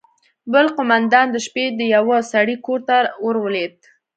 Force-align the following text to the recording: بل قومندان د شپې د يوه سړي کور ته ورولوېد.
بل 0.51 0.65
قومندان 0.77 1.27
د 1.31 1.37
شپې 1.45 1.65
د 1.79 1.81
يوه 1.95 2.17
سړي 2.31 2.55
کور 2.65 2.79
ته 2.87 2.97
ورولوېد. 3.25 3.75